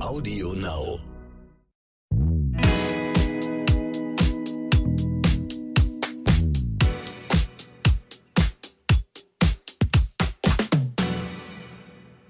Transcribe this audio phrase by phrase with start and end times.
[0.00, 0.98] Audio Now.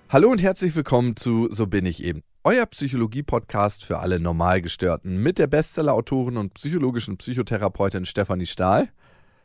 [0.08, 2.23] Hallo und herzlich willkommen zu So bin ich eben.
[2.45, 8.89] Euer Psychologie-Podcast für alle Normalgestörten mit der Bestseller-Autorin und psychologischen Psychotherapeutin Stefanie Stahl.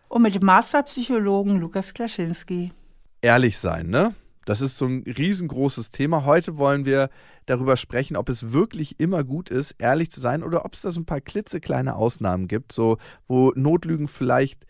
[0.10, 2.72] Und mit dem Masterpsychologen Lukas Klaschinski.
[3.22, 4.14] Ehrlich sein, ne?
[4.46, 6.26] Das ist so ein riesengroßes Thema.
[6.26, 7.10] Heute wollen wir
[7.46, 10.92] darüber sprechen, ob es wirklich immer gut ist, ehrlich zu sein oder ob es da
[10.92, 14.66] so ein paar klitzekleine Ausnahmen gibt, so wo Notlügen vielleicht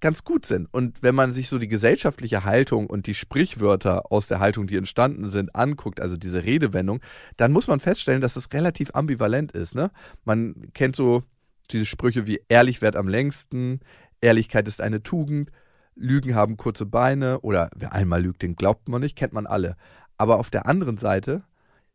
[0.00, 0.68] ganz gut sind.
[0.72, 4.76] Und wenn man sich so die gesellschaftliche Haltung und die Sprichwörter aus der Haltung, die
[4.76, 7.00] entstanden sind, anguckt, also diese Redewendung,
[7.36, 9.74] dann muss man feststellen, dass es relativ ambivalent ist.
[9.74, 9.90] Ne?
[10.24, 11.22] Man kennt so
[11.70, 13.80] diese Sprüche wie ehrlich wert am längsten,
[14.20, 15.50] Ehrlichkeit ist eine Tugend,
[15.96, 19.76] Lügen haben kurze Beine oder wer einmal lügt, den glaubt man nicht, kennt man alle.
[20.16, 21.44] Aber auf der anderen Seite,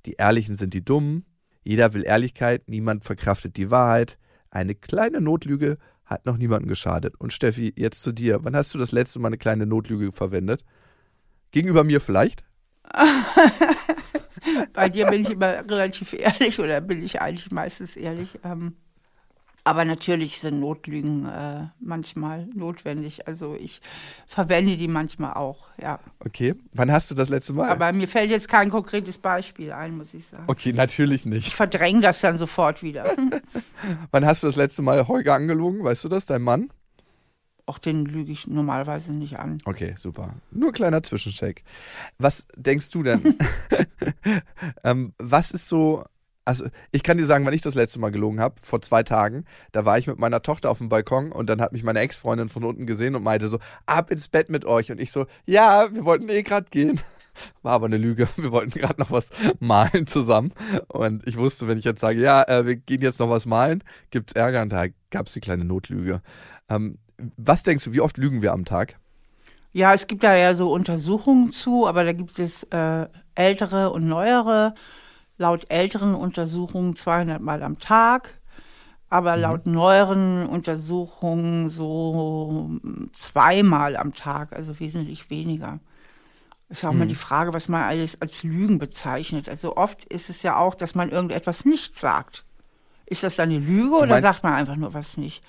[0.05, 1.25] die Ehrlichen sind die Dummen,
[1.63, 4.17] jeder will Ehrlichkeit, niemand verkraftet die Wahrheit,
[4.49, 7.15] eine kleine Notlüge hat noch niemandem geschadet.
[7.19, 8.39] Und Steffi, jetzt zu dir.
[8.43, 10.65] Wann hast du das letzte Mal eine kleine Notlüge verwendet?
[11.51, 12.43] Gegenüber mir vielleicht?
[14.73, 18.39] Bei dir bin ich immer relativ ehrlich oder bin ich eigentlich meistens ehrlich.
[18.43, 18.75] Ähm,
[19.69, 23.27] aber natürlich sind Notlügen äh, manchmal notwendig.
[23.27, 23.81] Also ich
[24.25, 25.99] verwende die manchmal auch, ja.
[26.25, 26.55] Okay.
[26.73, 27.69] Wann hast du das letzte Mal?
[27.69, 30.45] Aber mir fällt jetzt kein konkretes Beispiel ein, muss ich sagen.
[30.47, 31.49] Okay, natürlich nicht.
[31.49, 33.15] Ich verdränge das dann sofort wieder.
[34.11, 35.83] Wann hast du das letzte Mal Holger angelogen?
[35.83, 36.71] Weißt du das, dein Mann?
[37.67, 39.59] Auch den lüge ich normalerweise nicht an.
[39.65, 40.33] Okay, super.
[40.49, 41.63] Nur ein kleiner Zwischencheck.
[42.17, 43.35] Was denkst du denn?
[44.83, 46.05] ähm, was ist so
[46.49, 49.45] also ich kann dir sagen, wann ich das letzte Mal gelogen habe, vor zwei Tagen,
[49.71, 52.49] da war ich mit meiner Tochter auf dem Balkon und dann hat mich meine Ex-Freundin
[52.49, 54.91] von unten gesehen und meinte so, ab ins Bett mit euch.
[54.91, 56.99] Und ich so, ja, wir wollten eh gerade gehen.
[57.61, 58.27] War aber eine Lüge.
[58.35, 60.51] Wir wollten gerade noch was malen zusammen.
[60.87, 63.81] Und ich wusste, wenn ich jetzt sage, ja, äh, wir gehen jetzt noch was malen,
[64.09, 66.21] gibt es Ärger und da gab es die kleine Notlüge.
[66.67, 66.97] Ähm,
[67.37, 68.97] was denkst du, wie oft lügen wir am Tag?
[69.71, 74.05] Ja, es gibt da ja so Untersuchungen zu, aber da gibt es äh, ältere und
[74.05, 74.73] neuere
[75.39, 78.35] laut älteren Untersuchungen 200 Mal am Tag,
[79.09, 79.41] aber mhm.
[79.41, 82.69] laut neueren Untersuchungen so
[83.13, 85.79] zweimal am Tag, also wesentlich weniger.
[86.67, 86.99] Ist ja auch mhm.
[86.99, 89.49] mal die Frage, was man alles als Lügen bezeichnet.
[89.49, 92.45] Also oft ist es ja auch, dass man irgendetwas nicht sagt.
[93.07, 95.43] Ist das dann eine Lüge oder sagt man einfach nur was nicht?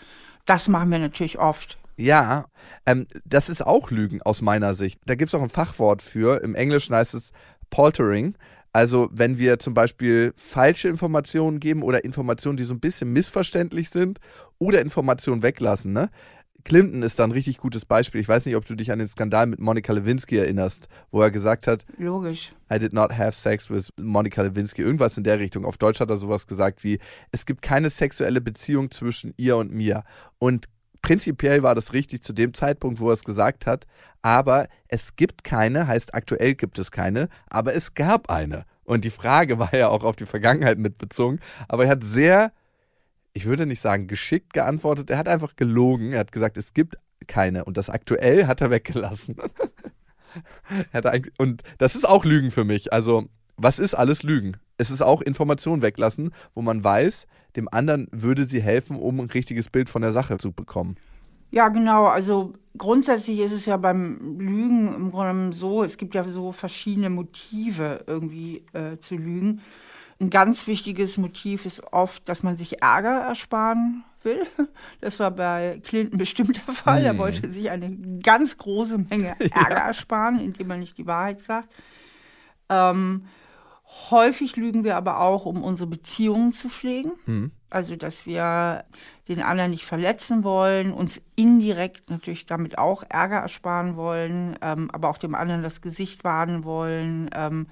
[0.46, 1.78] Das machen wir natürlich oft.
[1.96, 2.46] Ja,
[2.86, 5.02] ähm, das ist auch Lügen aus meiner Sicht.
[5.04, 6.42] Da gibt es auch ein Fachwort für.
[6.42, 7.32] Im Englischen heißt es
[7.68, 8.34] Poltering.
[8.72, 13.90] Also wenn wir zum Beispiel falsche Informationen geben oder Informationen, die so ein bisschen missverständlich
[13.90, 14.20] sind
[14.58, 16.10] oder Informationen weglassen, ne?
[16.64, 18.20] Clinton ist da ein richtig gutes Beispiel.
[18.20, 21.30] Ich weiß nicht, ob du dich an den Skandal mit Monica Lewinsky erinnerst, wo er
[21.30, 22.52] gesagt hat, logisch.
[22.72, 24.82] I did not have sex with Monica Lewinsky.
[24.82, 25.64] Irgendwas in der Richtung.
[25.64, 26.98] Auf Deutsch hat er sowas gesagt wie,
[27.32, 30.04] es gibt keine sexuelle Beziehung zwischen ihr und mir.
[30.38, 30.66] Und
[31.10, 33.84] prinzipiell war das richtig zu dem Zeitpunkt, wo er es gesagt hat,
[34.22, 38.64] aber es gibt keine, heißt aktuell gibt es keine, aber es gab eine.
[38.84, 42.52] Und die Frage war ja auch auf die Vergangenheit mitbezogen, aber er hat sehr,
[43.32, 46.96] ich würde nicht sagen geschickt geantwortet, er hat einfach gelogen, er hat gesagt, es gibt
[47.26, 49.34] keine und das aktuell hat er weggelassen.
[51.38, 52.92] und das ist auch Lügen für mich.
[52.92, 54.58] Also, was ist alles Lügen?
[54.80, 57.26] Es ist auch Information weglassen, wo man weiß,
[57.56, 60.96] dem anderen würde sie helfen, um ein richtiges Bild von der Sache zu bekommen.
[61.50, 62.06] Ja, genau.
[62.06, 67.10] Also grundsätzlich ist es ja beim Lügen im Grunde so, es gibt ja so verschiedene
[67.10, 69.60] Motive irgendwie äh, zu lügen.
[70.18, 74.46] Ein ganz wichtiges Motiv ist oft, dass man sich Ärger ersparen will.
[75.00, 77.00] Das war bei Clinton bestimmt der Fall.
[77.00, 77.06] Hm.
[77.06, 77.90] Er wollte sich eine
[78.22, 79.86] ganz große Menge Ärger ja.
[79.88, 81.68] ersparen, indem er nicht die Wahrheit sagt.
[82.68, 83.24] Ähm,
[84.10, 87.12] Häufig lügen wir aber auch, um unsere Beziehungen zu pflegen.
[87.26, 87.50] Mhm.
[87.70, 88.84] Also, dass wir
[89.28, 95.08] den anderen nicht verletzen wollen, uns indirekt natürlich damit auch Ärger ersparen wollen, ähm, aber
[95.08, 97.30] auch dem anderen das Gesicht wahren wollen.
[97.34, 97.66] Ähm,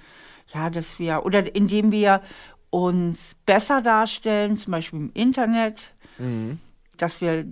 [0.53, 2.23] ja, dass wir, oder indem wir
[2.71, 6.59] uns besser darstellen, zum Beispiel im Internet, mhm.
[6.97, 7.47] dass wir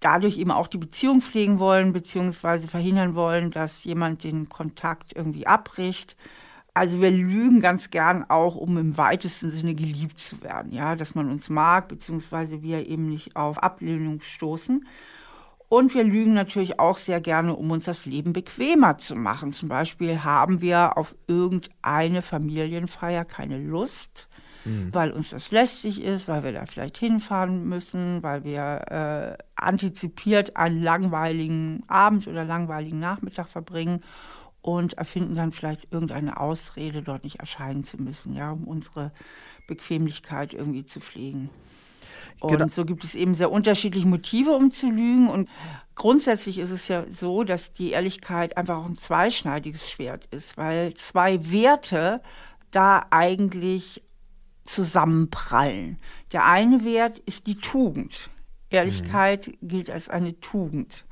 [0.00, 5.46] dadurch eben auch die Beziehung pflegen wollen, beziehungsweise verhindern wollen, dass jemand den Kontakt irgendwie
[5.46, 6.16] abbricht.
[6.76, 11.14] Also wir lügen ganz gern auch, um im weitesten Sinne geliebt zu werden, ja, dass
[11.14, 14.84] man uns mag, beziehungsweise wir eben nicht auf Ablehnung stoßen.
[15.68, 19.52] Und wir lügen natürlich auch sehr gerne, um uns das Leben bequemer zu machen.
[19.52, 24.28] Zum Beispiel haben wir auf irgendeine Familienfeier keine Lust,
[24.64, 24.92] mhm.
[24.92, 30.56] weil uns das lästig ist, weil wir da vielleicht hinfahren müssen, weil wir äh, antizipiert
[30.56, 34.02] einen langweiligen Abend oder langweiligen Nachmittag verbringen
[34.64, 39.12] und erfinden dann vielleicht irgendeine Ausrede, dort nicht erscheinen zu müssen, ja, um unsere
[39.66, 41.50] Bequemlichkeit irgendwie zu pflegen.
[42.40, 42.68] Und genau.
[42.68, 45.28] so gibt es eben sehr unterschiedliche Motive, um zu lügen.
[45.28, 45.50] Und
[45.96, 50.94] grundsätzlich ist es ja so, dass die Ehrlichkeit einfach auch ein zweischneidiges Schwert ist, weil
[50.94, 52.22] zwei Werte
[52.70, 54.02] da eigentlich
[54.64, 55.98] zusammenprallen.
[56.32, 58.30] Der eine Wert ist die Tugend.
[58.70, 59.68] Ehrlichkeit mhm.
[59.68, 61.04] gilt als eine Tugend.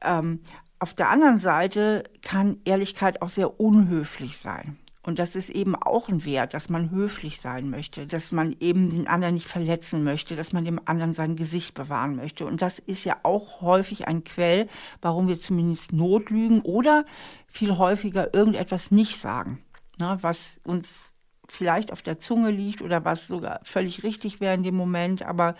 [0.00, 0.40] Ähm,
[0.78, 4.78] auf der anderen Seite kann Ehrlichkeit auch sehr unhöflich sein.
[5.02, 8.90] Und das ist eben auch ein Wert, dass man höflich sein möchte, dass man eben
[8.90, 12.44] den anderen nicht verletzen möchte, dass man dem anderen sein Gesicht bewahren möchte.
[12.44, 14.68] Und das ist ja auch häufig ein Quell,
[15.00, 17.06] warum wir zumindest notlügen oder
[17.46, 19.62] viel häufiger irgendetwas nicht sagen,
[19.98, 21.14] ne, was uns
[21.48, 25.54] vielleicht auf der Zunge liegt oder was sogar völlig richtig wäre in dem Moment, aber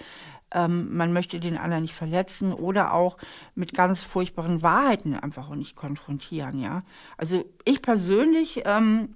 [0.50, 3.18] ähm, man möchte den anderen nicht verletzen oder auch
[3.54, 6.82] mit ganz furchtbaren Wahrheiten einfach auch nicht konfrontieren, ja.
[7.16, 9.14] Also ich persönlich ähm,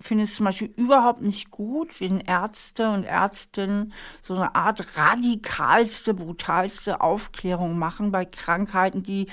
[0.00, 6.14] finde es zum Beispiel überhaupt nicht gut, wenn Ärzte und Ärztinnen so eine Art radikalste,
[6.14, 9.28] brutalste Aufklärung machen bei Krankheiten, die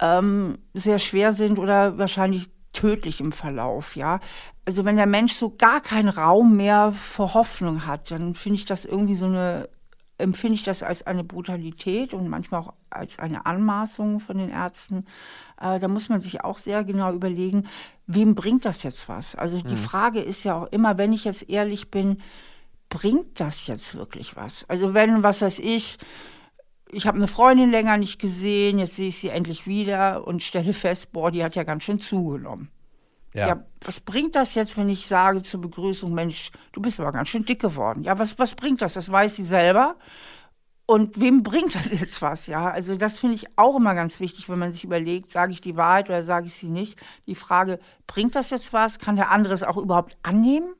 [0.00, 4.20] ähm, sehr schwer sind oder wahrscheinlich tödlich im Verlauf, ja.
[4.64, 8.66] Also wenn der Mensch so gar keinen Raum mehr für Hoffnung hat, dann finde ich
[8.66, 9.68] das irgendwie so eine
[10.18, 15.06] empfinde ich das als eine Brutalität und manchmal auch als eine Anmaßung von den Ärzten.
[15.60, 17.68] Äh, da muss man sich auch sehr genau überlegen,
[18.06, 19.34] wem bringt das jetzt was?
[19.36, 19.78] Also die mhm.
[19.78, 22.20] Frage ist ja auch immer, wenn ich jetzt ehrlich bin,
[22.88, 24.68] bringt das jetzt wirklich was?
[24.68, 25.98] Also wenn, was weiß ich,
[26.90, 30.72] ich habe eine Freundin länger nicht gesehen, jetzt sehe ich sie endlich wieder und stelle
[30.72, 32.70] fest, boah, die hat ja ganz schön zugenommen.
[33.34, 33.48] Ja.
[33.48, 33.62] ja.
[33.84, 37.44] was bringt das jetzt, wenn ich sage zur Begrüßung, Mensch, du bist aber ganz schön
[37.44, 38.02] dick geworden?
[38.02, 38.94] Ja, was, was bringt das?
[38.94, 39.96] Das weiß sie selber.
[40.86, 42.46] Und wem bringt das jetzt was?
[42.46, 45.60] Ja, also das finde ich auch immer ganz wichtig, wenn man sich überlegt, sage ich
[45.60, 46.98] die Wahrheit oder sage ich sie nicht.
[47.26, 48.98] Die Frage, bringt das jetzt was?
[48.98, 50.74] Kann der andere es auch überhaupt annehmen?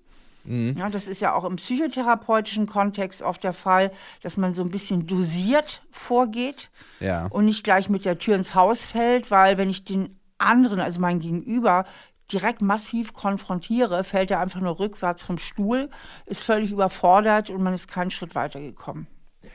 [0.45, 0.77] Mhm.
[0.79, 3.93] Ja, das ist ja auch im psychotherapeutischen Kontext oft der Fall,
[4.23, 6.71] dass man so ein bisschen dosiert vorgeht
[7.01, 7.27] ja.
[7.27, 11.01] und nicht gleich mit der Tür ins Haus fällt, weil wenn ich den anderen, also
[11.01, 11.85] mein Gegenüber,
[12.33, 15.91] direkt massiv konfrontiere, fällt er einfach nur rückwärts vom Stuhl,
[16.27, 19.07] ist völlig überfordert und man ist keinen Schritt weitergekommen.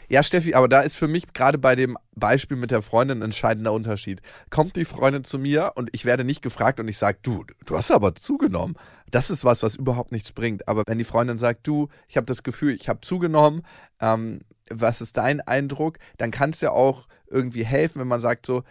[0.09, 3.23] Ja, Steffi, aber da ist für mich gerade bei dem Beispiel mit der Freundin ein
[3.23, 4.21] entscheidender Unterschied.
[4.49, 7.75] Kommt die Freundin zu mir und ich werde nicht gefragt und ich sage, du, du
[7.75, 8.75] hast aber zugenommen.
[9.11, 10.67] Das ist was, was überhaupt nichts bringt.
[10.67, 13.63] Aber wenn die Freundin sagt, du, ich habe das Gefühl, ich habe zugenommen,
[14.01, 15.99] ähm, was ist dein Eindruck?
[16.17, 18.63] Dann kann es ja auch irgendwie helfen, wenn man sagt so,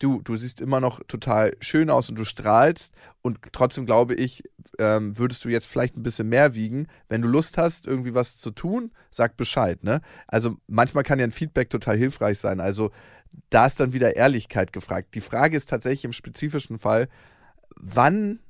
[0.00, 4.42] du, du siehst immer noch total schön aus und du strahlst und trotzdem glaube ich,
[4.78, 6.88] ähm, würdest du jetzt vielleicht ein bisschen mehr wiegen.
[7.08, 9.82] Wenn du Lust hast, irgendwie was zu tun, sag Bescheid.
[9.84, 10.00] Ne?
[10.26, 12.60] Also manchmal kann ja ein Feedback total hilfreich sein.
[12.60, 12.90] Also
[13.50, 15.14] da ist dann wieder Ehrlichkeit gefragt.
[15.14, 17.08] Die Frage ist tatsächlich im spezifischen Fall,
[17.76, 18.40] wann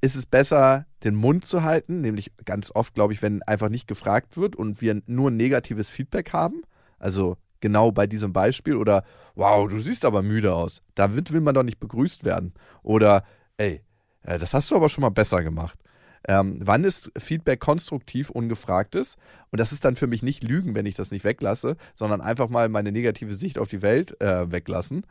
[0.00, 3.88] ist es besser, den Mund zu halten, nämlich ganz oft, glaube ich, wenn einfach nicht
[3.88, 6.62] gefragt wird und wir nur negatives Feedback haben.
[6.98, 10.82] Also genau bei diesem Beispiel oder wow, du siehst aber müde aus.
[10.94, 12.52] Da will man doch nicht begrüßt werden.
[12.82, 13.24] Oder
[13.56, 13.82] ey,
[14.22, 15.78] äh, das hast du aber schon mal besser gemacht.
[16.26, 19.16] Ähm, wann ist Feedback konstruktiv, ungefragtes?
[19.50, 22.48] Und das ist dann für mich nicht Lügen, wenn ich das nicht weglasse, sondern einfach
[22.48, 25.06] mal meine negative Sicht auf die Welt äh, weglassen.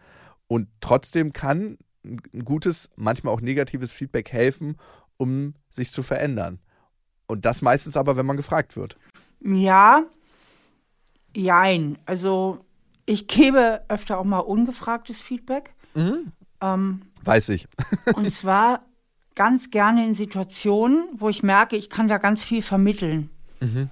[0.47, 4.77] Und trotzdem kann ein gutes, manchmal auch negatives Feedback helfen,
[5.17, 6.59] um sich zu verändern.
[7.27, 8.97] Und das meistens aber, wenn man gefragt wird.
[9.41, 10.05] Ja,
[11.37, 11.99] Jein.
[12.07, 12.65] Also
[13.05, 15.75] ich gebe öfter auch mal ungefragtes Feedback.
[15.93, 16.31] Mhm.
[16.61, 17.67] Ähm, Weiß ich.
[18.15, 18.81] und zwar
[19.35, 23.29] ganz gerne in Situationen, wo ich merke, ich kann da ganz viel vermitteln.
[23.59, 23.91] Mhm.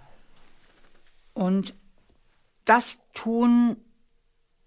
[1.35, 1.75] Und
[2.65, 3.77] das tun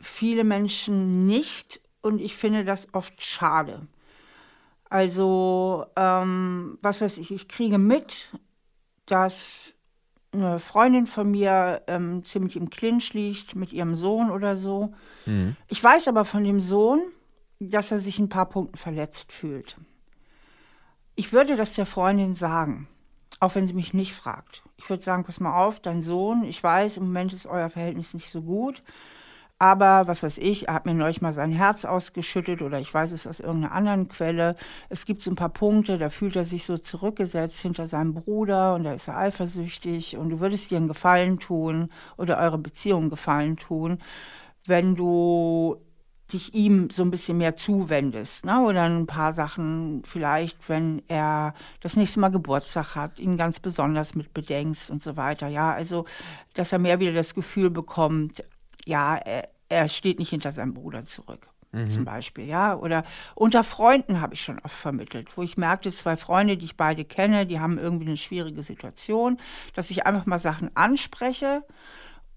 [0.01, 3.89] viele Menschen nicht und ich finde das oft schade.
[4.89, 8.31] Also, ähm, was weiß ich, ich kriege mit,
[9.07, 9.73] dass
[10.39, 14.95] eine Freundin von mir ähm, ziemlich im Clinch liegt mit ihrem Sohn oder so.
[15.27, 15.57] Mhm.
[15.69, 17.01] Ich weiß aber von dem Sohn,
[17.61, 19.77] dass er sich ein paar Punkten verletzt fühlt.
[21.17, 22.89] Ich würde das der Freundin sagen,
[23.41, 24.63] auch wenn sie mich nicht fragt.
[24.77, 28.15] Ich würde sagen, pass mal auf, dein Sohn, ich weiß, im Moment ist euer Verhältnis
[28.15, 28.83] nicht so gut.
[29.61, 33.11] Aber was weiß ich, er hat mir neulich mal sein Herz ausgeschüttet oder ich weiß
[33.11, 34.55] es aus irgendeiner anderen Quelle.
[34.89, 38.75] Es gibt so ein paar Punkte, da fühlt er sich so zurückgesetzt hinter seinem Bruder
[38.77, 43.11] und da ist er eifersüchtig und du würdest dir einen Gefallen tun oder eure Beziehung
[43.11, 43.99] Gefallen tun,
[44.65, 45.77] wenn du
[46.33, 48.61] dich ihm so ein bisschen mehr zuwendest, ne?
[48.61, 54.15] Oder ein paar Sachen vielleicht, wenn er das nächste Mal Geburtstag hat, ihn ganz besonders
[54.15, 55.49] mit bedenkst und so weiter.
[55.49, 56.05] Ja, also,
[56.55, 58.45] dass er mehr wieder das Gefühl bekommt,
[58.89, 61.49] ja, er, er steht nicht hinter seinem Bruder zurück.
[61.73, 61.91] mhm.
[61.91, 62.75] zum Beispiel, ja.
[62.77, 63.05] Oder
[63.35, 67.05] unter Freunden habe ich schon oft vermittelt, wo ich merkte, zwei Freunde, die ich beide
[67.05, 69.39] kenne, die haben irgendwie eine schwierige Situation,
[69.75, 71.63] dass ich einfach mal Sachen anspreche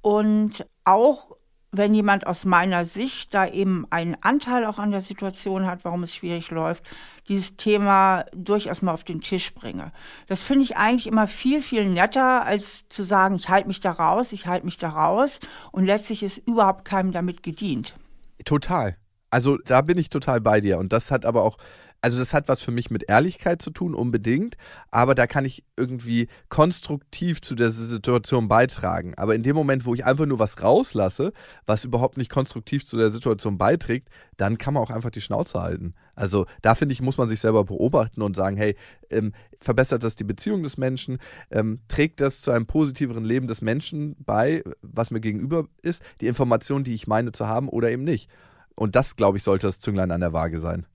[0.02, 1.38] und auch
[1.72, 6.04] wenn jemand aus meiner Sicht da eben einen Anteil auch an der Situation hat, warum
[6.04, 6.84] es schwierig läuft,
[7.30, 9.92] dieses Thema durchaus mal auf den Tisch bringe.
[10.28, 13.92] Das finde ich eigentlich immer viel, viel netter, als zu sagen, ich halte mich da
[13.92, 15.40] raus, ich halte mich da raus
[15.72, 17.96] und letztlich ist überhaupt keinem damit gedient.
[18.44, 18.98] Total.
[19.30, 20.78] Also da bin ich total bei dir.
[20.78, 21.58] Und das hat aber auch,
[22.02, 24.58] also das hat was für mich mit Ehrlichkeit zu tun, unbedingt.
[24.90, 29.14] Aber da kann ich irgendwie konstruktiv zu der Situation beitragen.
[29.18, 31.32] Aber in dem Moment, wo ich einfach nur was rauslasse,
[31.68, 35.62] was überhaupt nicht konstruktiv zu der Situation beiträgt, dann kann man auch einfach die Schnauze
[35.62, 35.94] halten.
[36.16, 38.76] Also da finde ich, muss man sich selber beobachten und sagen, hey,
[39.12, 41.20] ähm, verbessert das die Beziehung des Menschen?
[41.52, 46.02] Ähm, trägt das zu einem positiveren Leben des Menschen bei, was mir gegenüber ist?
[46.20, 48.30] Die Information, die ich meine zu haben oder eben nicht?
[48.76, 50.86] Und das, glaube ich, sollte das Zünglein an der Waage sein.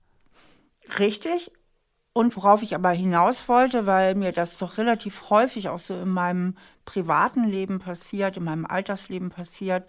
[0.99, 1.51] Richtig.
[2.13, 6.09] Und worauf ich aber hinaus wollte, weil mir das doch relativ häufig auch so in
[6.09, 9.87] meinem privaten Leben passiert, in meinem Altersleben passiert,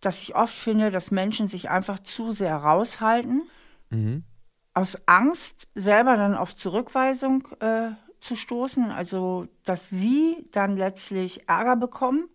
[0.00, 3.48] dass ich oft finde, dass Menschen sich einfach zu sehr raushalten,
[3.88, 4.24] mhm.
[4.74, 11.76] aus Angst selber dann auf Zurückweisung äh, zu stoßen, also dass sie dann letztlich Ärger
[11.76, 12.28] bekommen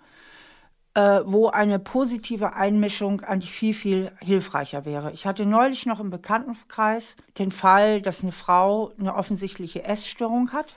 [0.97, 5.11] äh, wo eine positive Einmischung eigentlich viel, viel hilfreicher wäre.
[5.11, 10.75] Ich hatte neulich noch im Bekanntenkreis den Fall, dass eine Frau eine offensichtliche Essstörung hat.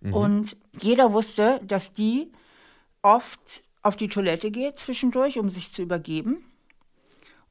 [0.00, 0.14] Mhm.
[0.14, 2.32] Und jeder wusste, dass die
[3.02, 3.38] oft
[3.82, 6.44] auf die Toilette geht zwischendurch, um sich zu übergeben.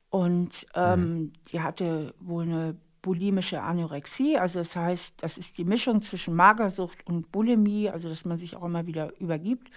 [0.10, 1.34] Und ähm, mhm.
[1.50, 7.08] die hatte wohl eine bulimische Anorexie, also das heißt, das ist die Mischung zwischen Magersucht
[7.08, 9.72] und Bulimie, also dass man sich auch immer wieder übergibt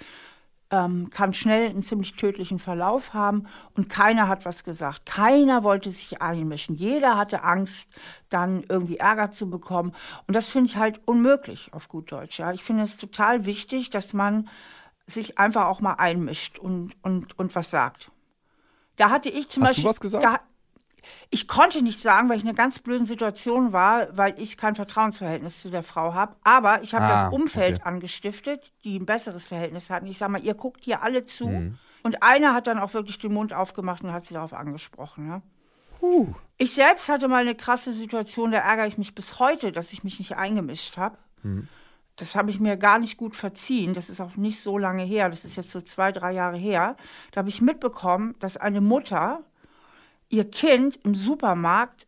[0.70, 5.06] ähm, kann schnell einen ziemlich tödlichen Verlauf haben und keiner hat was gesagt.
[5.06, 6.74] Keiner wollte sich einmischen.
[6.74, 7.90] Jeder hatte Angst,
[8.28, 9.94] dann irgendwie Ärger zu bekommen.
[10.26, 12.38] Und das finde ich halt unmöglich auf gut Deutsch.
[12.38, 12.52] Ja.
[12.52, 14.48] Ich finde es total wichtig, dass man
[15.06, 18.10] sich einfach auch mal einmischt und, und, und was sagt.
[18.96, 19.84] Da hatte ich zum Hast Beispiel.
[19.84, 20.24] Du was gesagt?
[20.24, 20.40] Da,
[21.30, 24.74] ich konnte nicht sagen, weil ich in einer ganz blöden Situation war, weil ich kein
[24.74, 26.36] Vertrauensverhältnis zu der Frau habe.
[26.44, 27.88] Aber ich habe ah, das Umfeld okay.
[27.88, 30.06] angestiftet, die ein besseres Verhältnis hatten.
[30.06, 31.48] Ich sage mal, ihr guckt hier alle zu.
[31.48, 31.78] Mhm.
[32.02, 35.28] Und einer hat dann auch wirklich den Mund aufgemacht und hat sie darauf angesprochen.
[35.28, 35.42] Ja?
[36.00, 36.34] Uh.
[36.58, 40.04] Ich selbst hatte mal eine krasse Situation, da ärgere ich mich bis heute, dass ich
[40.04, 41.16] mich nicht eingemischt habe.
[41.42, 41.68] Mhm.
[42.16, 43.92] Das habe ich mir gar nicht gut verziehen.
[43.94, 45.28] Das ist auch nicht so lange her.
[45.28, 46.96] Das ist jetzt so zwei, drei Jahre her.
[47.32, 49.42] Da habe ich mitbekommen, dass eine Mutter
[50.28, 52.06] ihr Kind im Supermarkt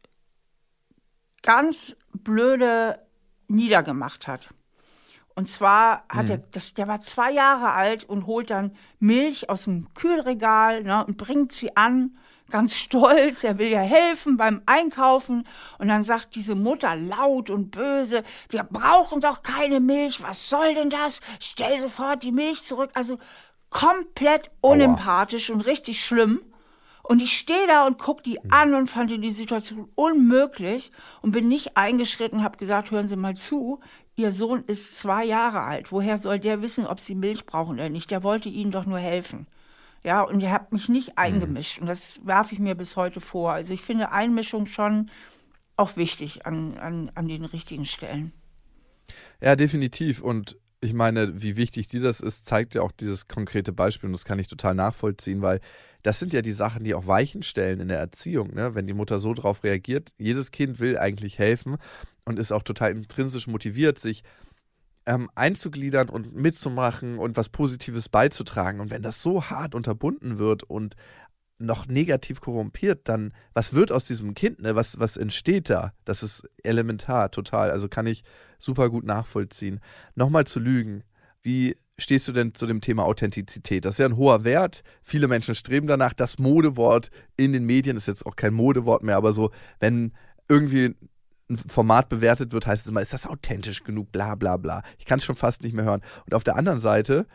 [1.43, 3.01] ganz blöde
[3.49, 4.49] niedergemacht hat.
[5.35, 6.31] Und zwar hat mhm.
[6.31, 11.05] er, das, der war zwei Jahre alt und holt dann Milch aus dem Kühlregal ne,
[11.05, 12.17] und bringt sie an,
[12.51, 13.45] ganz stolz.
[13.45, 15.47] Er will ja helfen beim Einkaufen.
[15.79, 20.23] Und dann sagt diese Mutter laut und böse, wir brauchen doch keine Milch.
[20.23, 21.21] Was soll denn das?
[21.39, 22.91] Stell sofort die Milch zurück.
[22.95, 23.19] Also
[23.69, 25.57] komplett unempathisch Aua.
[25.57, 26.41] und richtig schlimm.
[27.09, 30.91] Und ich stehe da und gucke die an und fand die Situation unmöglich
[31.23, 33.79] und bin nicht eingeschritten und habe gesagt, hören Sie mal zu,
[34.17, 35.93] Ihr Sohn ist zwei Jahre alt.
[35.93, 38.11] Woher soll der wissen, ob Sie Milch brauchen oder nicht?
[38.11, 39.47] Der wollte Ihnen doch nur helfen.
[40.03, 41.81] Ja, und ihr habt mich nicht eingemischt.
[41.81, 43.53] Und das werfe ich mir bis heute vor.
[43.53, 45.09] Also ich finde Einmischung schon
[45.77, 48.33] auch wichtig an, an, an den richtigen Stellen.
[49.41, 50.23] Ja, definitiv.
[50.23, 54.13] Und ich meine, wie wichtig dir das ist, zeigt ja auch dieses konkrete Beispiel und
[54.13, 55.61] das kann ich total nachvollziehen, weil
[56.03, 58.75] das sind ja die Sachen, die auch Weichen stellen in der Erziehung, ne?
[58.75, 60.11] wenn die Mutter so drauf reagiert.
[60.19, 61.77] Jedes Kind will eigentlich helfen
[62.25, 64.23] und ist auch total intrinsisch motiviert, sich
[65.07, 68.81] ähm, einzugliedern und mitzumachen und was Positives beizutragen.
[68.81, 70.97] Und wenn das so hart unterbunden wird und
[71.59, 74.61] noch negativ korrumpiert, dann was wird aus diesem Kind?
[74.61, 74.75] Ne?
[74.77, 75.93] Was, was entsteht da?
[76.05, 77.71] Das ist elementar, total.
[77.71, 78.25] Also kann ich
[78.59, 79.81] super gut nachvollziehen.
[80.15, 81.03] Nochmal zu lügen.
[81.43, 83.85] Wie stehst du denn zu dem Thema Authentizität?
[83.85, 84.83] Das ist ja ein hoher Wert.
[85.03, 86.13] Viele Menschen streben danach.
[86.13, 90.13] Das Modewort in den Medien ist jetzt auch kein Modewort mehr, aber so, wenn
[90.49, 90.95] irgendwie
[91.49, 94.11] ein Format bewertet wird, heißt es immer, ist das authentisch genug?
[94.11, 94.83] Bla bla bla.
[94.99, 96.03] Ich kann es schon fast nicht mehr hören.
[96.25, 97.27] Und auf der anderen Seite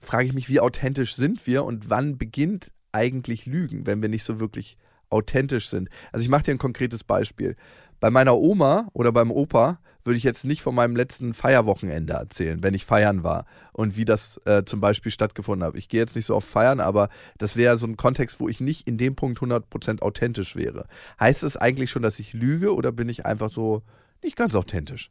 [0.00, 4.24] frage ich mich, wie authentisch sind wir und wann beginnt eigentlich Lügen, wenn wir nicht
[4.24, 4.76] so wirklich
[5.10, 5.88] authentisch sind?
[6.12, 7.56] Also ich mache dir ein konkretes Beispiel.
[8.00, 12.62] Bei meiner Oma oder beim Opa würde ich jetzt nicht von meinem letzten Feierwochenende erzählen,
[12.62, 15.76] wenn ich feiern war und wie das äh, zum Beispiel stattgefunden hat.
[15.76, 17.08] Ich gehe jetzt nicht so oft feiern, aber
[17.38, 20.86] das wäre so ein Kontext, wo ich nicht in dem Punkt 100% authentisch wäre.
[21.20, 23.82] Heißt es eigentlich schon, dass ich lüge oder bin ich einfach so
[24.22, 25.10] nicht ganz authentisch?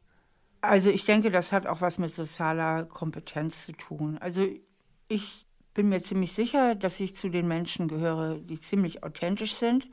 [0.61, 4.17] Also ich denke, das hat auch was mit sozialer Kompetenz zu tun.
[4.19, 4.45] Also
[5.07, 9.87] ich bin mir ziemlich sicher, dass ich zu den Menschen gehöre, die ziemlich authentisch sind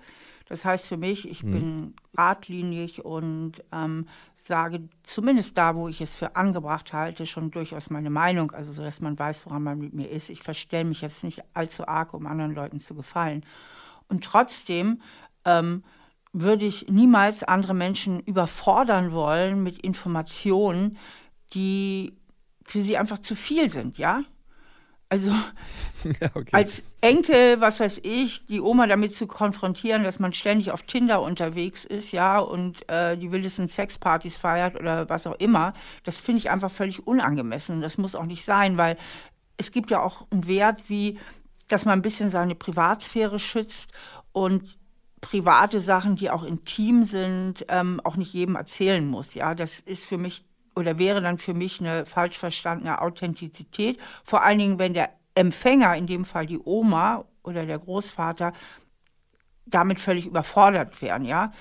[0.49, 1.53] Das heißt für mich, ich hm.
[1.53, 7.91] bin radlinig und ähm, sage zumindest da, wo ich es für angebracht halte, schon durchaus
[7.91, 10.31] meine Meinung, also so, dass man weiß, woran man mit mir ist.
[10.31, 13.45] Ich verstelle mich jetzt nicht allzu arg, um anderen Leuten zu gefallen.
[14.09, 15.03] Und trotzdem
[15.45, 15.85] ähm,
[16.33, 20.97] würde ich niemals andere Menschen überfordern wollen mit Informationen,
[21.53, 22.17] die
[22.65, 24.23] für sie einfach zu viel sind, ja?
[25.11, 25.31] Also
[26.21, 26.51] ja, okay.
[26.53, 31.23] als Enkel, was weiß ich, die Oma damit zu konfrontieren, dass man ständig auf Tinder
[31.23, 35.73] unterwegs ist, ja, und äh, die wildesten Sexpartys feiert oder was auch immer,
[36.05, 37.81] das finde ich einfach völlig unangemessen.
[37.81, 38.99] Das muss auch nicht sein, weil
[39.57, 41.19] es gibt ja auch einen Wert wie,
[41.69, 43.91] dass man ein bisschen seine Privatsphäre schützt
[44.33, 44.79] und
[45.21, 49.35] private Sachen, die auch intim sind, ähm, auch nicht jedem erzählen muss.
[49.35, 50.45] Ja, das ist für mich
[50.79, 53.99] oder wäre dann für mich eine falsch verstandene Authentizität.
[54.23, 58.53] Vor allen Dingen, wenn der Empfänger, in dem Fall die Oma oder der Großvater,
[59.67, 61.53] damit völlig überfordert wären, ja.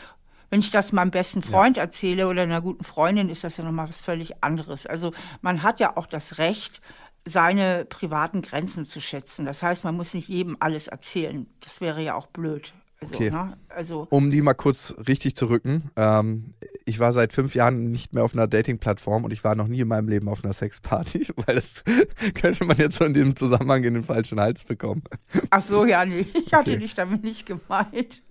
[0.49, 1.83] Wenn ich das meinem besten Freund ja.
[1.83, 4.85] erzähle oder einer guten Freundin, ist das ja nochmal was völlig anderes.
[4.85, 6.79] Also man hat ja auch das Recht,
[7.25, 9.45] seine privaten Grenzen zu schätzen.
[9.45, 11.47] Das heißt, man muss nicht jedem alles erzählen.
[11.59, 12.71] Das wäre ja auch blöd.
[12.99, 13.29] Also, okay.
[13.29, 13.57] Ne?
[13.69, 15.91] also, um die mal kurz richtig zu rücken.
[15.95, 19.67] Ähm, ich war seit fünf Jahren nicht mehr auf einer Dating-Plattform und ich war noch
[19.67, 21.83] nie in meinem Leben auf einer Sexparty, weil das
[22.33, 25.03] könnte man jetzt so in dem Zusammenhang in den falschen Hals bekommen.
[25.49, 26.79] Ach so, ja, nee, ich hatte okay.
[26.79, 28.23] dich damit nicht gemeint.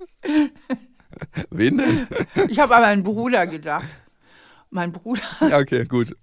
[1.51, 2.07] Wen denn?
[2.49, 3.89] Ich habe an meinen Bruder gedacht.
[4.71, 5.23] Mein Bruder.
[5.41, 6.17] Ja, okay, gut.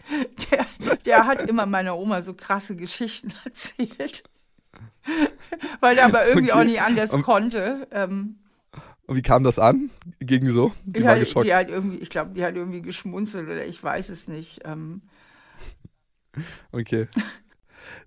[0.51, 0.65] Der,
[1.05, 4.23] der hat immer meiner Oma so krasse Geschichten erzählt.
[5.79, 6.59] Weil er aber irgendwie okay.
[6.59, 7.87] auch nicht anders um, konnte.
[7.91, 8.37] Ähm,
[9.05, 9.89] und wie kam das an?
[10.19, 10.71] Ging so?
[10.85, 11.45] Die war hat, geschockt.
[11.45, 14.61] Die hat irgendwie, ich glaube, die hat irgendwie geschmunzelt oder ich weiß es nicht.
[14.65, 15.01] Ähm.
[16.71, 17.07] Okay.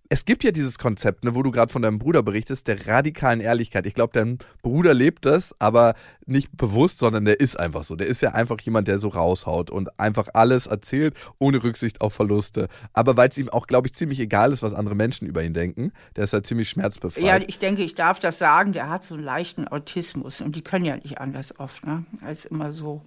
[0.08, 3.40] Es gibt ja dieses Konzept, ne, wo du gerade von deinem Bruder berichtest, der radikalen
[3.40, 3.86] Ehrlichkeit.
[3.86, 5.94] Ich glaube, dein Bruder lebt das, aber
[6.26, 7.96] nicht bewusst, sondern der ist einfach so.
[7.96, 12.14] Der ist ja einfach jemand, der so raushaut und einfach alles erzählt, ohne Rücksicht auf
[12.14, 12.68] Verluste.
[12.92, 15.54] Aber weil es ihm auch, glaube ich, ziemlich egal ist, was andere Menschen über ihn
[15.54, 17.24] denken, der ist halt ziemlich schmerzbefreit.
[17.24, 20.62] Ja, ich denke, ich darf das sagen, der hat so einen leichten Autismus und die
[20.62, 22.04] können ja nicht anders oft, ne?
[22.20, 23.02] Als immer so.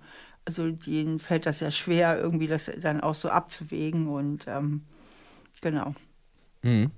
[0.46, 4.82] Also denen fällt das ja schwer, irgendwie das dann auch so abzuwägen und ähm,
[5.62, 5.94] genau.
[6.64, 6.92] Mhm.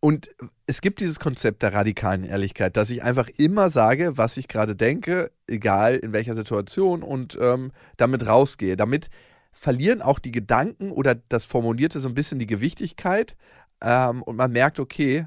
[0.00, 0.28] Und
[0.66, 4.76] es gibt dieses Konzept der radikalen Ehrlichkeit, dass ich einfach immer sage, was ich gerade
[4.76, 8.76] denke, egal in welcher Situation und ähm, damit rausgehe.
[8.76, 9.10] Damit
[9.52, 13.34] verlieren auch die Gedanken oder das Formulierte so ein bisschen die Gewichtigkeit
[13.82, 15.26] ähm, und man merkt, okay,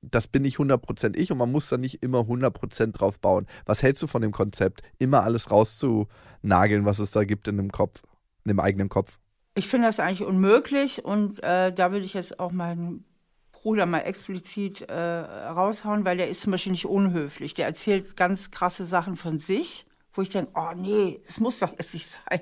[0.00, 3.46] das bin nicht 100% ich und man muss da nicht immer 100% drauf bauen.
[3.64, 7.72] Was hältst du von dem Konzept, immer alles rauszunageln, was es da gibt in dem
[7.72, 8.02] Kopf,
[8.44, 9.18] in dem eigenen Kopf?
[9.54, 13.04] Ich finde das eigentlich unmöglich und äh, da will ich jetzt auch meinen
[13.52, 17.54] Bruder mal explizit äh, raushauen, weil der ist zum Beispiel nicht unhöflich.
[17.54, 21.70] Der erzählt ganz krasse Sachen von sich, wo ich denke, oh nee, das muss doch
[21.70, 22.40] jetzt nicht sein.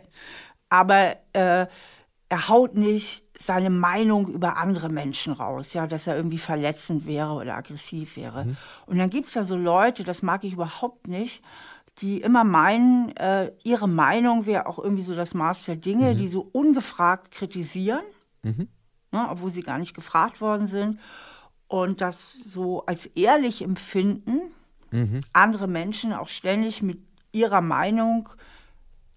[0.68, 1.66] Aber äh,
[2.33, 7.33] er haut nicht seine Meinung über andere Menschen raus, ja, dass er irgendwie verletzend wäre
[7.33, 8.46] oder aggressiv wäre.
[8.46, 8.57] Mhm.
[8.87, 11.42] Und dann gibt es ja so Leute, das mag ich überhaupt nicht,
[11.98, 16.18] die immer meinen, äh, ihre Meinung wäre auch irgendwie so das Maß der Dinge, mhm.
[16.18, 18.05] die so ungefragt kritisieren,
[18.42, 18.68] mhm.
[19.11, 20.98] ne, obwohl sie gar nicht gefragt worden sind.
[21.68, 24.40] Und das so als ehrlich empfinden,
[24.90, 25.20] mhm.
[25.33, 26.98] andere Menschen auch ständig mit
[27.33, 28.28] ihrer Meinung,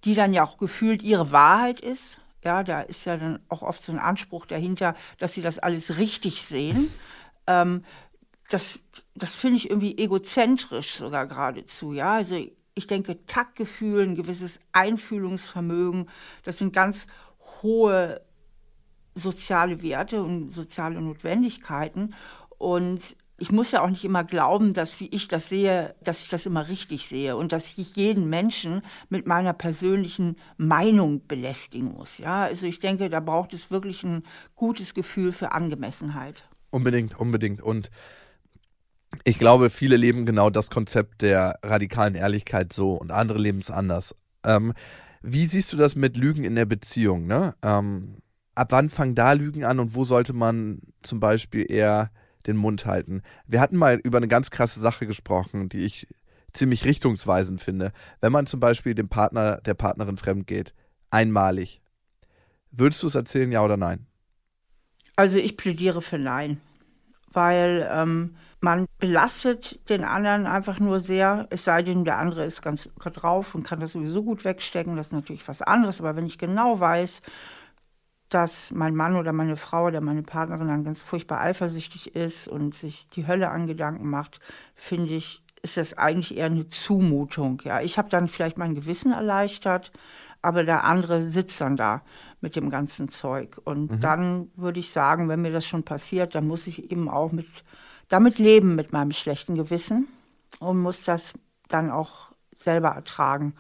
[0.03, 2.19] die dann ja auch gefühlt ihre Wahrheit ist.
[2.43, 5.97] Ja, da ist ja dann auch oft so ein Anspruch dahinter, dass sie das alles
[5.97, 6.93] richtig sehen.
[7.47, 7.83] ähm,
[8.49, 8.79] das,
[9.15, 11.93] das finde ich irgendwie egozentrisch sogar geradezu.
[11.93, 12.39] Ja, also
[12.75, 16.09] ich denke, Taktgefühl, ein gewisses Einfühlungsvermögen,
[16.43, 17.07] das sind ganz
[17.61, 18.21] hohe
[19.15, 22.13] soziale Werte und soziale Notwendigkeiten.
[22.57, 26.29] Und ich muss ja auch nicht immer glauben, dass wie ich das sehe, dass ich
[26.29, 32.17] das immer richtig sehe und dass ich jeden Menschen mit meiner persönlichen Meinung belästigen muss.
[32.17, 34.23] Ja, also ich denke, da braucht es wirklich ein
[34.55, 36.43] gutes Gefühl für Angemessenheit.
[36.71, 37.61] Unbedingt, unbedingt.
[37.61, 37.89] Und
[39.23, 43.71] ich glaube, viele leben genau das Konzept der radikalen Ehrlichkeit so und andere leben es
[43.71, 44.15] anders.
[44.43, 44.73] Ähm,
[45.21, 47.25] wie siehst du das mit Lügen in der Beziehung?
[47.25, 47.56] Ne?
[47.63, 48.17] Ähm,
[48.54, 52.12] ab wann fangen da Lügen an und wo sollte man zum Beispiel eher
[52.45, 53.21] den Mund halten?
[53.47, 56.08] Wir hatten mal über eine ganz krasse Sache gesprochen, die ich
[56.54, 57.91] ziemlich richtungsweisend finde.
[58.21, 60.73] Wenn man zum Beispiel dem Partner, der Partnerin fremd geht,
[61.10, 61.82] einmalig,
[62.71, 64.08] würdest du es erzählen, ja oder nein?
[65.15, 66.60] Also ich plädiere für Nein,
[67.32, 72.63] weil ähm, man belastet den anderen einfach nur sehr, es sei denn, der andere ist
[72.63, 74.95] ganz drauf und kann das sowieso gut wegstecken.
[74.95, 76.01] Das ist natürlich was anderes.
[76.01, 77.21] Aber wenn ich genau weiß,
[78.30, 82.73] dass mein Mann oder meine Frau oder meine Partnerin dann ganz furchtbar eifersüchtig ist und
[82.75, 84.39] sich die Hölle an Gedanken macht,
[84.73, 87.62] finde ich ist das eigentlich eher eine Zumutung.
[87.63, 89.91] Ja, ich habe dann vielleicht mein Gewissen erleichtert,
[90.41, 92.01] aber der andere sitzt dann da
[92.41, 93.60] mit dem ganzen Zeug.
[93.63, 93.99] Und mhm.
[93.99, 97.47] dann würde ich sagen, wenn mir das schon passiert, dann muss ich eben auch mit,
[98.10, 100.08] damit leben mit meinem schlechten Gewissen
[100.60, 101.34] und muss das
[101.68, 103.56] dann auch selber ertragen.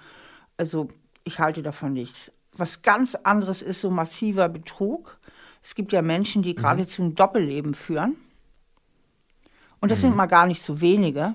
[0.57, 0.89] Also
[1.23, 2.31] ich halte davon nichts.
[2.53, 5.19] Was ganz anderes ist so massiver Betrug.
[5.61, 6.57] Es gibt ja Menschen, die mhm.
[6.57, 8.15] geradezu ein Doppelleben führen.
[9.81, 10.03] Und das mhm.
[10.03, 11.33] sind mal gar nicht so wenige.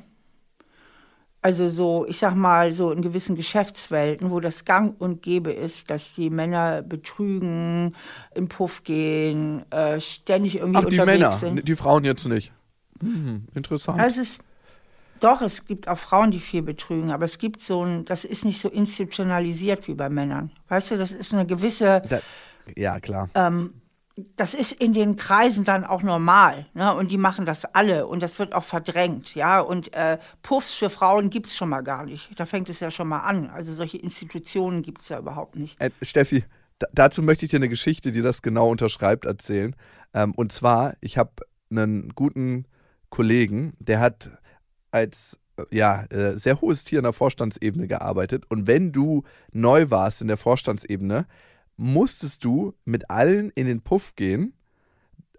[1.43, 5.89] Also so, ich sag mal, so in gewissen Geschäftswelten, wo das gang und gäbe ist,
[5.89, 7.97] dass die Männer betrügen,
[8.35, 11.69] im Puff gehen, äh, ständig irgendwie Ach, unterwegs die Männer, sind.
[11.69, 12.53] die Frauen jetzt nicht.
[13.01, 14.01] Hm, interessant.
[14.01, 14.39] Also es
[15.21, 18.45] doch, es gibt auch Frauen, die viel betrügen, aber es gibt so ein, das ist
[18.45, 20.51] nicht so institutionalisiert wie bei Männern.
[20.69, 22.03] Weißt du, das ist eine gewisse.
[22.09, 22.21] Da,
[22.75, 23.29] ja, klar.
[23.35, 23.75] Ähm,
[24.37, 26.67] das ist in den Kreisen dann auch normal.
[26.75, 26.95] Ne?
[26.95, 29.35] Und die machen das alle und das wird auch verdrängt.
[29.35, 29.61] Ja?
[29.61, 32.29] Und äh, Puffs für Frauen gibt es schon mal gar nicht.
[32.39, 33.51] Da fängt es ja schon mal an.
[33.51, 35.81] Also solche Institutionen gibt es ja überhaupt nicht.
[35.81, 36.45] Äh, Steffi,
[36.93, 39.77] dazu möchte ich dir eine Geschichte, die das genau unterschreibt, erzählen.
[40.13, 41.33] Ähm, und zwar, ich habe
[41.71, 42.67] einen guten
[43.11, 44.31] Kollegen, der hat
[44.91, 45.39] als
[45.71, 48.45] ja, äh, sehr hohes Tier in der Vorstandsebene gearbeitet.
[48.49, 51.27] Und wenn du neu warst in der Vorstandsebene,
[51.77, 54.55] musstest du mit allen in den Puff gehen.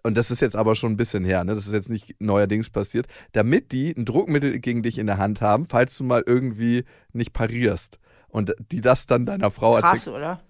[0.02, 1.54] Und das ist jetzt aber schon ein bisschen her, ne?
[1.54, 5.40] Das ist jetzt nicht neuerdings passiert, damit die ein Druckmittel gegen dich in der Hand
[5.40, 7.98] haben, falls du mal irgendwie nicht parierst.
[8.28, 9.92] Und die das dann deiner Frau erzählen.
[9.94, 10.40] Krass, oder?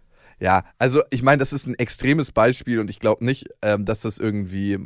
[0.40, 4.00] Ja, also ich meine, das ist ein extremes Beispiel und ich glaube nicht, ähm, dass
[4.00, 4.78] das irgendwie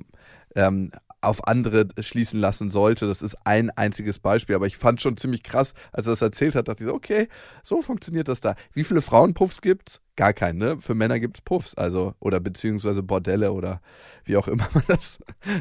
[0.56, 0.90] ähm,
[1.26, 3.06] auf andere schließen lassen sollte.
[3.06, 6.54] Das ist ein einziges Beispiel, aber ich fand schon ziemlich krass, als er das erzählt
[6.54, 7.28] hat, dachte ich so, okay,
[7.62, 8.54] so funktioniert das da.
[8.72, 10.00] Wie viele Frauenpuffs gibt's?
[10.16, 10.80] Gar keinen, ne?
[10.80, 13.80] Für Männer gibt's Puffs, also oder beziehungsweise Bordelle oder
[14.24, 15.18] wie auch immer man das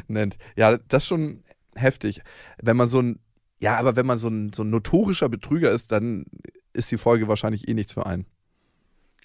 [0.08, 0.36] nennt.
[0.56, 1.42] Ja, das ist schon
[1.74, 2.22] heftig.
[2.62, 3.18] Wenn man so ein,
[3.58, 6.24] ja, aber wenn man so ein, so ein notorischer Betrüger ist, dann
[6.72, 8.26] ist die Folge wahrscheinlich eh nichts für einen.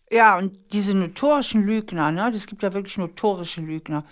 [0.10, 4.06] Ja, und diese notorischen Lügner, ne, das gibt ja wirklich notorische Lügner.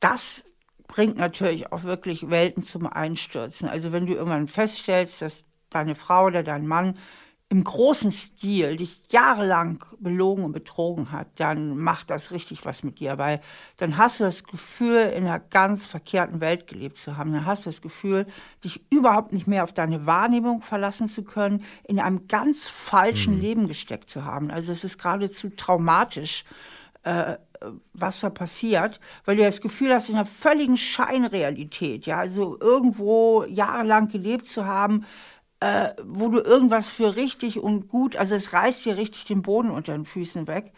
[0.00, 0.42] Das
[0.86, 3.68] bringt natürlich auch wirklich Welten zum Einstürzen.
[3.68, 6.96] Also wenn du irgendwann feststellst, dass deine Frau oder dein Mann
[7.50, 13.00] im großen Stil dich jahrelang belogen und betrogen hat, dann macht das richtig was mit
[13.00, 13.40] dir, weil
[13.76, 17.32] dann hast du das Gefühl, in einer ganz verkehrten Welt gelebt zu haben.
[17.32, 18.26] Dann hast du das Gefühl,
[18.64, 23.40] dich überhaupt nicht mehr auf deine Wahrnehmung verlassen zu können, in einem ganz falschen mhm.
[23.40, 24.50] Leben gesteckt zu haben.
[24.50, 26.44] Also es ist geradezu traumatisch.
[27.04, 27.36] Äh,
[27.92, 33.44] was da passiert, weil du das Gefühl hast, in einer völligen Scheinrealität, ja, also irgendwo
[33.44, 35.04] jahrelang gelebt zu haben,
[35.60, 39.70] äh, wo du irgendwas für richtig und gut, also es reißt dir richtig den Boden
[39.70, 40.72] unter den Füßen weg.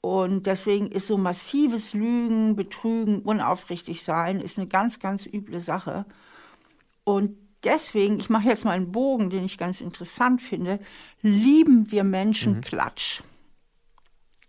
[0.00, 6.06] Und deswegen ist so massives Lügen, Betrügen, unaufrichtig sein, ist eine ganz, ganz üble Sache.
[7.04, 10.80] Und deswegen, ich mache jetzt mal einen Bogen, den ich ganz interessant finde,
[11.22, 12.60] lieben wir Menschen mhm.
[12.62, 13.22] Klatsch.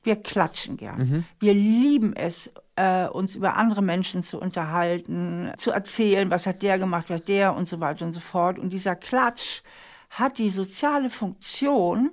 [0.04, 0.98] Wir klatschen gern.
[0.98, 1.26] Mhm.
[1.40, 6.80] Wir lieben es, äh, uns über andere Menschen zu unterhalten, zu erzählen, was hat der
[6.80, 8.58] gemacht, was der und so weiter und so fort.
[8.58, 9.62] Und dieser Klatsch
[10.10, 12.12] hat die soziale Funktion,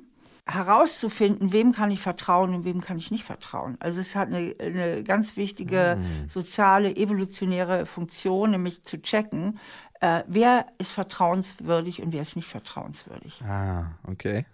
[0.48, 3.76] herauszufinden, wem kann ich vertrauen und wem kann ich nicht vertrauen.
[3.80, 6.28] Also es hat eine, eine ganz wichtige mhm.
[6.28, 9.58] soziale, evolutionäre Funktion, nämlich zu checken,
[10.00, 13.42] äh, wer ist vertrauenswürdig und wer ist nicht vertrauenswürdig.
[13.42, 14.46] Ah, okay.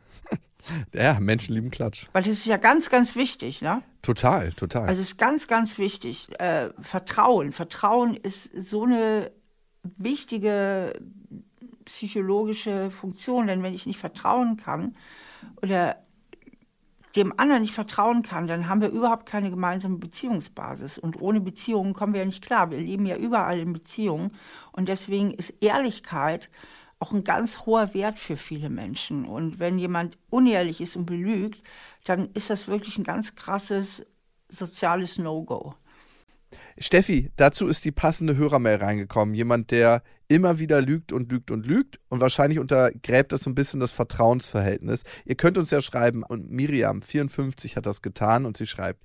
[0.94, 2.08] Ja, Menschen lieben Klatsch.
[2.12, 3.82] Weil das ist ja ganz, ganz wichtig, ne?
[4.02, 4.88] Total, total.
[4.88, 6.28] Also es ist ganz, ganz wichtig.
[6.38, 7.52] Äh, Vertrauen.
[7.52, 9.30] Vertrauen ist so eine
[9.82, 11.00] wichtige
[11.84, 14.96] psychologische Funktion, denn wenn ich nicht vertrauen kann
[15.62, 15.96] oder
[17.16, 20.98] dem anderen nicht vertrauen kann, dann haben wir überhaupt keine gemeinsame Beziehungsbasis.
[20.98, 22.70] Und ohne Beziehungen kommen wir ja nicht klar.
[22.70, 24.32] Wir leben ja überall in Beziehungen.
[24.72, 26.50] Und deswegen ist Ehrlichkeit
[26.98, 29.24] auch ein ganz hoher Wert für viele Menschen.
[29.24, 31.62] Und wenn jemand unehrlich ist und belügt,
[32.04, 34.06] dann ist das wirklich ein ganz krasses
[34.48, 35.74] soziales No-Go.
[36.78, 39.34] Steffi, dazu ist die passende Hörermail reingekommen.
[39.34, 40.02] Jemand, der
[40.34, 43.92] immer wieder lügt und lügt und lügt und wahrscheinlich untergräbt das so ein bisschen das
[43.92, 45.04] Vertrauensverhältnis.
[45.24, 49.00] Ihr könnt uns ja schreiben und Miriam 54 hat das getan und sie schreibt: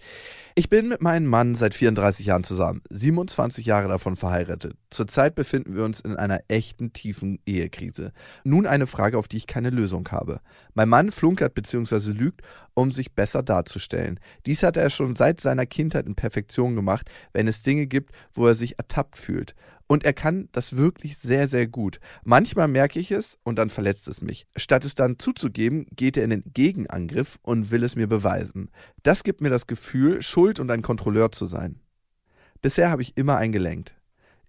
[0.55, 4.75] Ich bin mit meinem Mann seit 34 Jahren zusammen, 27 Jahre davon verheiratet.
[4.89, 8.11] Zurzeit befinden wir uns in einer echten tiefen Ehekrise.
[8.43, 10.41] Nun eine Frage, auf die ich keine Lösung habe.
[10.73, 12.09] Mein Mann flunkert bzw.
[12.09, 12.41] lügt,
[12.73, 14.19] um sich besser darzustellen.
[14.47, 18.47] Dies hat er schon seit seiner Kindheit in Perfektion gemacht, wenn es Dinge gibt, wo
[18.47, 19.53] er sich ertappt fühlt.
[19.91, 21.99] Und er kann das wirklich sehr, sehr gut.
[22.23, 24.45] Manchmal merke ich es und dann verletzt es mich.
[24.55, 28.69] Statt es dann zuzugeben, geht er in den Gegenangriff und will es mir beweisen.
[29.01, 31.81] Das gibt mir das Gefühl, schuld und ein Kontrolleur zu sein.
[32.61, 33.95] Bisher habe ich immer eingelenkt.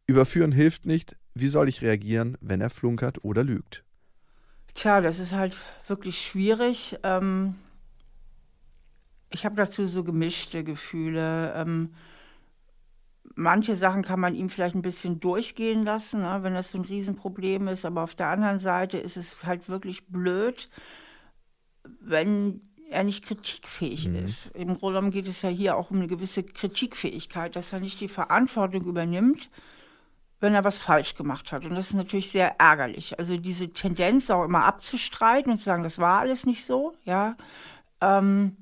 [0.07, 1.17] Überführen hilft nicht.
[1.33, 3.83] Wie soll ich reagieren, wenn er flunkert oder lügt?
[4.75, 6.99] Tja, das ist halt wirklich schwierig.
[7.03, 7.55] Ähm,
[9.31, 11.55] ich habe dazu so gemischte Gefühle.
[11.57, 11.95] Ähm,
[13.41, 16.85] manche Sachen kann man ihm vielleicht ein bisschen durchgehen lassen, ne, wenn das so ein
[16.85, 17.85] Riesenproblem ist.
[17.85, 20.69] Aber auf der anderen Seite ist es halt wirklich blöd,
[22.01, 24.17] wenn er nicht kritikfähig mhm.
[24.17, 24.49] ist.
[24.49, 28.01] Im Grunde genommen geht es ja hier auch um eine gewisse Kritikfähigkeit, dass er nicht
[28.01, 29.49] die Verantwortung übernimmt,
[30.41, 31.65] wenn er was falsch gemacht hat.
[31.65, 33.19] Und das ist natürlich sehr ärgerlich.
[33.19, 37.37] Also diese Tendenz auch immer abzustreiten und zu sagen, das war alles nicht so, ja,
[38.01, 38.57] ähm,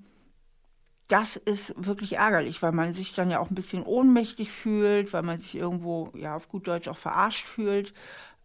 [1.08, 5.22] das ist wirklich ärgerlich, weil man sich dann ja auch ein bisschen ohnmächtig fühlt, weil
[5.22, 7.94] man sich irgendwo, ja, auf gut Deutsch auch verarscht fühlt.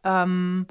[0.04, 0.68] Ähm,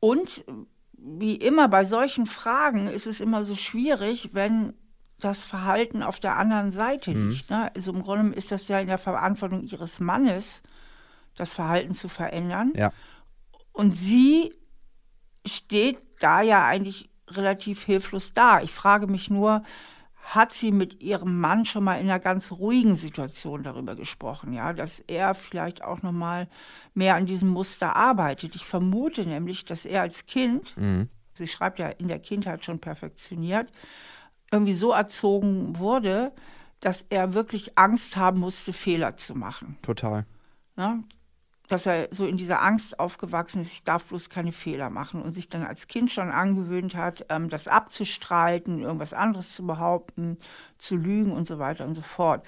[0.00, 0.44] und
[0.92, 4.74] wie immer bei solchen Fragen ist es immer so schwierig, wenn
[5.20, 7.30] das Verhalten auf der anderen Seite mhm.
[7.30, 7.50] liegt.
[7.50, 7.70] Ne?
[7.74, 10.62] Also im Grunde ist das ja in der Verantwortung ihres Mannes,
[11.36, 12.72] das Verhalten zu verändern.
[12.74, 12.92] Ja.
[13.72, 14.52] Und sie
[15.46, 18.60] steht da ja eigentlich relativ hilflos da.
[18.62, 19.62] Ich frage mich nur,
[20.26, 24.72] hat sie mit ihrem Mann schon mal in einer ganz ruhigen Situation darüber gesprochen, ja,
[24.72, 26.48] dass er vielleicht auch noch mal
[26.94, 28.56] mehr an diesem Muster arbeitet.
[28.56, 31.08] Ich vermute nämlich, dass er als Kind, mhm.
[31.34, 33.70] sie schreibt ja in der Kindheit schon perfektioniert,
[34.50, 36.32] irgendwie so erzogen wurde,
[36.80, 39.78] dass er wirklich Angst haben musste, Fehler zu machen.
[39.82, 40.26] Total.
[40.76, 40.98] Ja,
[41.68, 45.32] dass er so in dieser Angst aufgewachsen ist, ich darf bloß keine Fehler machen und
[45.32, 50.38] sich dann als Kind schon angewöhnt hat, ähm, das abzustreiten, irgendwas anderes zu behaupten,
[50.78, 52.44] zu lügen und so weiter und so fort.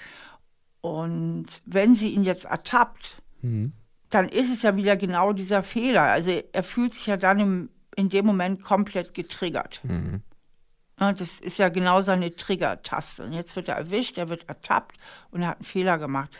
[0.80, 3.72] Und wenn sie ihn jetzt ertappt, mhm.
[4.10, 6.02] dann ist es ja wieder genau dieser Fehler.
[6.02, 9.80] Also er fühlt sich ja dann im, in dem Moment komplett getriggert.
[9.82, 10.22] Mhm.
[10.98, 13.24] Das ist ja genau seine Trigger-Taste.
[13.24, 14.96] Und jetzt wird er erwischt, er wird ertappt
[15.30, 16.30] und er hat einen Fehler gemacht.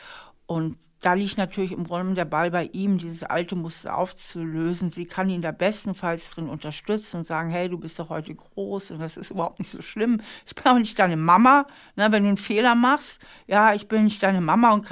[0.47, 4.91] Und da liegt natürlich im Grunde der Ball bei ihm, dieses alte Muster aufzulösen.
[4.91, 8.91] Sie kann ihn da bestenfalls drin unterstützen und sagen, hey, du bist doch heute groß
[8.91, 10.21] und das ist überhaupt nicht so schlimm.
[10.45, 13.21] Ich bin auch nicht deine Mama, ne, wenn du einen Fehler machst.
[13.47, 14.89] Ja, ich bin nicht deine Mama und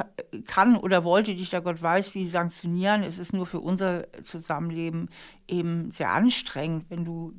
[0.46, 3.02] kann oder wollte dich, da Gott weiß, wie sanktionieren.
[3.02, 5.08] Es ist nur für unser Zusammenleben
[5.48, 7.34] eben sehr anstrengend, wenn du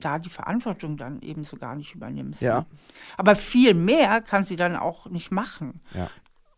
[0.00, 2.40] da die Verantwortung dann eben so gar nicht übernimmst.
[2.40, 2.66] Ja.
[3.16, 5.80] Aber viel mehr kann sie dann auch nicht machen.
[5.94, 6.08] Ja.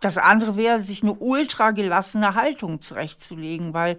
[0.01, 3.99] Das andere wäre, sich eine ultra gelassene Haltung zurechtzulegen, weil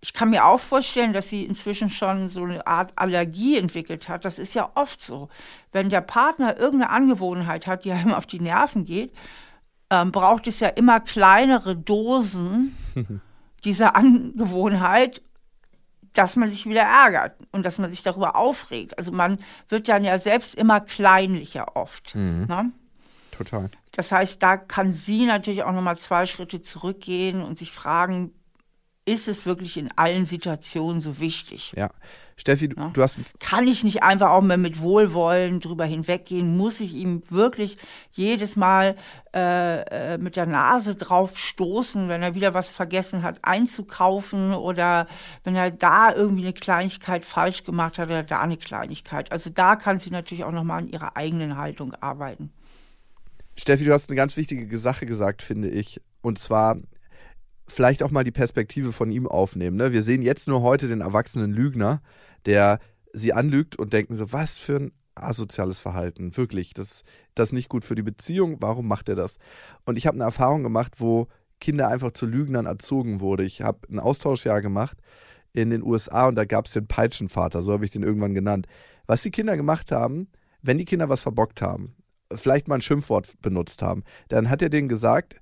[0.00, 4.24] ich kann mir auch vorstellen, dass sie inzwischen schon so eine Art Allergie entwickelt hat.
[4.24, 5.28] Das ist ja oft so.
[5.72, 9.12] Wenn der Partner irgendeine Angewohnheit hat, die einem auf die Nerven geht,
[9.90, 12.76] ähm, braucht es ja immer kleinere Dosen
[13.64, 15.22] dieser Angewohnheit,
[16.12, 18.96] dass man sich wieder ärgert und dass man sich darüber aufregt.
[18.98, 22.14] Also man wird dann ja selbst immer kleinlicher oft.
[22.14, 22.46] Mhm.
[22.48, 22.72] Ne?
[23.38, 23.70] Total.
[23.92, 28.32] Das heißt, da kann sie natürlich auch nochmal zwei Schritte zurückgehen und sich fragen,
[29.04, 31.72] ist es wirklich in allen Situationen so wichtig?
[31.76, 31.90] Ja.
[32.36, 32.90] Steffi, ja.
[32.92, 33.18] du hast.
[33.40, 36.56] Kann ich nicht einfach auch mal mit Wohlwollen drüber hinweggehen?
[36.56, 37.78] Muss ich ihm wirklich
[38.12, 38.96] jedes Mal
[39.34, 45.06] äh, äh, mit der Nase drauf stoßen, wenn er wieder was vergessen hat einzukaufen oder
[45.42, 49.32] wenn er da irgendwie eine Kleinigkeit falsch gemacht hat oder da eine Kleinigkeit?
[49.32, 52.52] Also da kann sie natürlich auch nochmal an ihrer eigenen Haltung arbeiten.
[53.58, 56.00] Steffi, du hast eine ganz wichtige Sache gesagt, finde ich.
[56.20, 56.76] Und zwar
[57.66, 59.76] vielleicht auch mal die Perspektive von ihm aufnehmen.
[59.76, 59.92] Ne?
[59.92, 62.00] Wir sehen jetzt nur heute den erwachsenen Lügner,
[62.46, 62.78] der
[63.12, 66.36] sie anlügt und denken so, was für ein asoziales Verhalten.
[66.36, 67.02] Wirklich, das,
[67.34, 68.58] das ist nicht gut für die Beziehung.
[68.60, 69.38] Warum macht er das?
[69.84, 71.26] Und ich habe eine Erfahrung gemacht, wo
[71.60, 73.42] Kinder einfach zu Lügnern erzogen wurde.
[73.42, 74.96] Ich habe ein Austauschjahr gemacht
[75.52, 78.68] in den USA und da gab es den Peitschenvater, so habe ich den irgendwann genannt.
[79.06, 80.28] Was die Kinder gemacht haben,
[80.62, 81.96] wenn die Kinder was verbockt haben,
[82.34, 84.04] vielleicht mal ein Schimpfwort benutzt haben.
[84.28, 85.36] Dann hat er denen gesagt,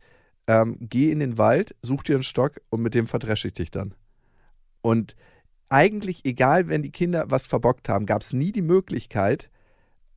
[0.46, 3.70] ähm, geh in den Wald, such dir einen Stock und mit dem verdresche ich dich
[3.70, 3.94] dann.
[4.81, 5.16] Und
[5.68, 9.51] eigentlich, egal, wenn die Kinder was verbockt haben, gab es nie die Möglichkeit,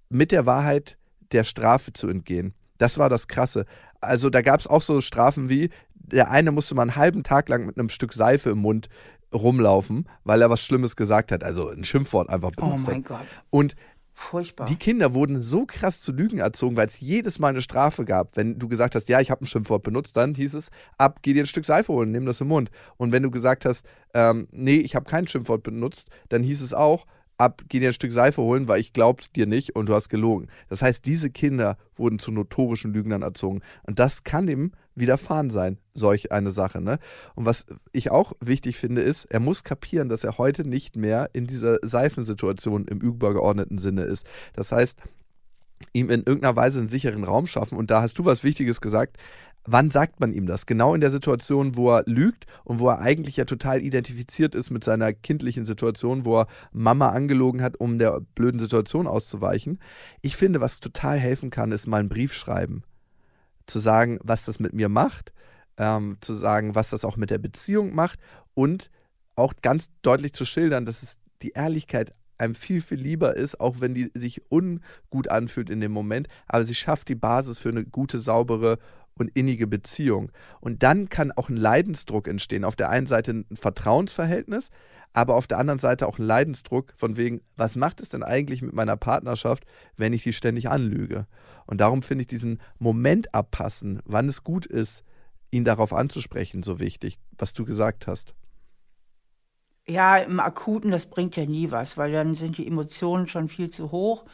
[0.09, 0.97] mit der Wahrheit
[1.31, 2.53] der Strafe zu entgehen.
[2.77, 3.65] Das war das Krasse.
[3.99, 7.49] Also da gab es auch so Strafen wie, der eine musste mal einen halben Tag
[7.49, 8.89] lang mit einem Stück Seife im Mund
[9.33, 12.87] rumlaufen, weil er was Schlimmes gesagt hat, also ein Schimpfwort einfach benutzt hat.
[12.87, 13.05] Oh mein hat.
[13.05, 13.27] Gott.
[13.49, 13.75] Und
[14.21, 14.65] Furchtbar.
[14.65, 18.35] Die Kinder wurden so krass zu Lügen erzogen, weil es jedes Mal eine Strafe gab.
[18.35, 21.31] Wenn du gesagt hast, ja, ich habe ein Schimpfwort benutzt, dann hieß es, ab, geh
[21.33, 22.69] dir ein Stück Seife holen, nimm das im Mund.
[22.97, 26.73] Und wenn du gesagt hast, ähm, nee, ich habe kein Schimpfwort benutzt, dann hieß es
[26.73, 27.05] auch,
[27.37, 30.09] ab, geh dir ein Stück Seife holen, weil ich glaub's dir nicht und du hast
[30.09, 30.47] gelogen.
[30.67, 33.61] Das heißt, diese Kinder wurden zu notorischen Lügnern erzogen.
[33.83, 36.81] Und das kann ihm widerfahren sein, solch eine Sache.
[36.81, 36.99] Ne?
[37.35, 41.29] Und was ich auch wichtig finde, ist, er muss kapieren, dass er heute nicht mehr
[41.33, 44.25] in dieser Seifensituation im übergeordneten Sinne ist.
[44.53, 44.99] Das heißt,
[45.93, 47.77] ihm in irgendeiner Weise einen sicheren Raum schaffen.
[47.77, 49.17] Und da hast du was Wichtiges gesagt
[49.65, 50.65] wann sagt man ihm das?
[50.65, 54.69] Genau in der Situation, wo er lügt und wo er eigentlich ja total identifiziert ist
[54.69, 59.79] mit seiner kindlichen Situation, wo er Mama angelogen hat, um der blöden Situation auszuweichen.
[60.21, 62.83] Ich finde, was total helfen kann, ist mal einen Brief schreiben.
[63.69, 65.31] Zu sagen, was das mit mir macht,
[65.77, 68.19] ähm, zu sagen, was das auch mit der Beziehung macht
[68.53, 68.89] und
[69.35, 73.79] auch ganz deutlich zu schildern, dass es die Ehrlichkeit einem viel, viel lieber ist, auch
[73.79, 77.85] wenn die sich ungut anfühlt in dem Moment, aber sie schafft die Basis für eine
[77.85, 78.79] gute, saubere
[79.19, 80.31] und innige Beziehung.
[80.59, 82.63] Und dann kann auch ein Leidensdruck entstehen.
[82.63, 84.69] Auf der einen Seite ein Vertrauensverhältnis,
[85.13, 88.61] aber auf der anderen Seite auch ein Leidensdruck von wegen, was macht es denn eigentlich
[88.61, 89.65] mit meiner Partnerschaft,
[89.97, 91.27] wenn ich die ständig anlüge?
[91.65, 95.03] Und darum finde ich diesen Moment abpassen, wann es gut ist,
[95.51, 98.33] ihn darauf anzusprechen, so wichtig, was du gesagt hast.
[99.87, 103.71] Ja, im Akuten, das bringt ja nie was, weil dann sind die Emotionen schon viel
[103.71, 104.25] zu hoch.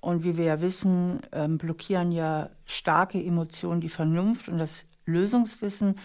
[0.00, 5.98] Und wie wir ja wissen, ähm, blockieren ja starke Emotionen die Vernunft und das Lösungswissen.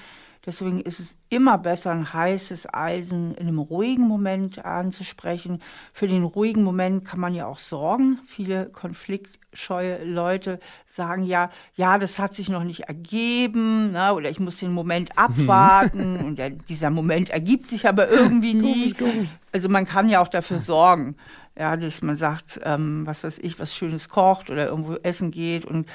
[0.46, 5.62] Deswegen ist es immer besser, ein heißes Eisen in einem ruhigen Moment anzusprechen.
[5.92, 8.20] Für den ruhigen Moment kann man ja auch sorgen.
[8.28, 14.14] Viele konfliktscheue Leute sagen ja, ja, das hat sich noch nicht ergeben, ne?
[14.14, 18.94] oder ich muss den Moment abwarten und der, dieser Moment ergibt sich aber irgendwie nie.
[18.94, 19.30] Komisch, komisch.
[19.52, 21.16] Also man kann ja auch dafür sorgen,
[21.58, 25.66] ja, dass man sagt, ähm, was weiß ich, was Schönes kocht oder irgendwo essen geht
[25.66, 25.88] und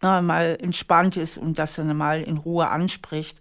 [0.00, 3.38] na, mal entspannt ist und das dann mal in Ruhe anspricht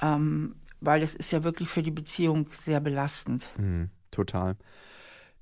[0.00, 3.48] ähm, weil das ist ja wirklich für die Beziehung sehr belastend.
[3.58, 4.56] Mhm, total.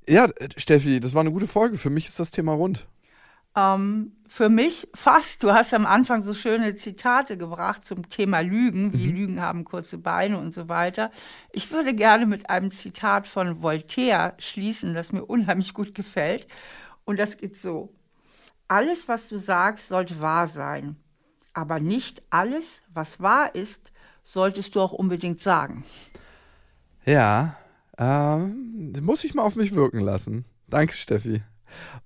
[0.08, 1.78] Ja, Steffi, das war eine gute Folge.
[1.78, 2.86] Für mich ist das Thema rund.
[3.56, 5.42] Ähm, für mich fast.
[5.42, 9.16] Du hast am Anfang so schöne Zitate gebracht zum Thema Lügen, wie mhm.
[9.16, 11.10] Lügen haben kurze Beine und so weiter.
[11.52, 16.48] Ich würde gerne mit einem Zitat von Voltaire schließen, das mir unheimlich gut gefällt.
[17.04, 17.94] Und das geht so.
[18.66, 20.96] Alles, was du sagst, sollte wahr sein.
[21.52, 23.92] Aber nicht alles, was wahr ist,
[24.24, 25.84] solltest du auch unbedingt sagen.
[27.06, 27.56] Ja,
[27.98, 30.44] ähm, muss ich mal auf mich wirken lassen.
[30.68, 31.42] Danke, Steffi.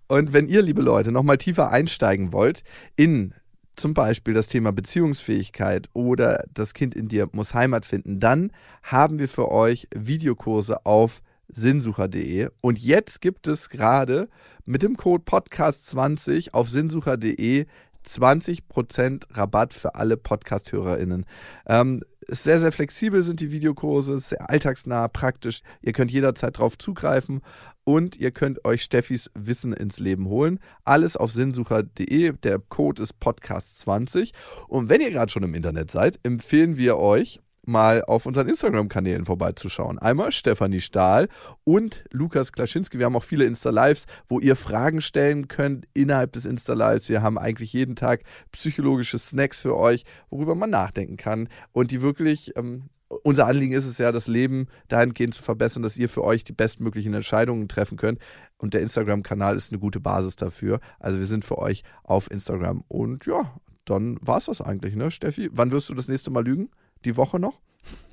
[0.09, 2.63] Und wenn ihr, liebe Leute, nochmal tiefer einsteigen wollt
[2.97, 3.35] in
[3.77, 8.51] zum Beispiel das Thema Beziehungsfähigkeit oder das Kind in dir muss Heimat finden, dann
[8.83, 12.49] haben wir für euch Videokurse auf sinnsucher.de.
[12.61, 14.29] Und jetzt gibt es gerade
[14.65, 17.67] mit dem Code Podcast20 auf sinnsucher.de
[18.09, 21.27] 20% Rabatt für alle Podcast-HörerInnen.
[21.67, 25.63] Ähm, sehr, sehr flexibel sind die Videokurse, sehr alltagsnah, praktisch.
[25.81, 27.41] Ihr könnt jederzeit drauf zugreifen
[27.85, 30.61] und ihr könnt euch Steffis Wissen ins Leben holen.
[30.85, 32.33] Alles auf sinnsucher.de.
[32.33, 34.33] Der Code ist Podcast20.
[34.67, 39.25] Und wenn ihr gerade schon im Internet seid, empfehlen wir euch mal auf unseren Instagram-Kanälen
[39.25, 39.99] vorbeizuschauen.
[39.99, 41.29] Einmal Stefanie Stahl
[41.65, 42.99] und Lukas Klaschinski.
[42.99, 47.09] Wir haben auch viele Insta-Lives, wo ihr Fragen stellen könnt innerhalb des Insta-Lives.
[47.09, 52.03] Wir haben eigentlich jeden Tag psychologische Snacks für euch, worüber man nachdenken kann und die
[52.03, 52.89] wirklich ähm,
[53.23, 56.53] unser Anliegen ist es ja, das Leben dahingehend zu verbessern, dass ihr für euch die
[56.53, 58.19] bestmöglichen Entscheidungen treffen könnt.
[58.59, 60.81] Und der Instagram-Kanal ist eine gute Basis dafür.
[60.99, 62.85] Also wir sind für euch auf Instagram.
[62.89, 63.55] Und ja,
[63.87, 65.49] dann war es das eigentlich, ne, Steffi?
[65.53, 66.69] Wann wirst du das nächste Mal lügen?
[67.05, 67.61] Die Woche noch?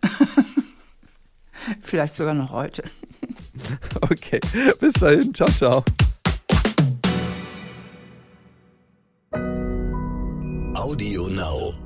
[1.81, 2.83] Vielleicht sogar noch heute.
[4.01, 4.39] okay,
[4.79, 5.33] bis dahin.
[5.33, 5.83] Ciao, ciao.
[10.75, 11.84] Audio Now.